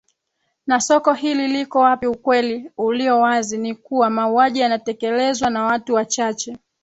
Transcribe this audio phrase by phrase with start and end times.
[0.67, 6.57] na soko hili liko wapiUkweli uliowazi ni kuwa mauaji yanatekelezwa na watu wachache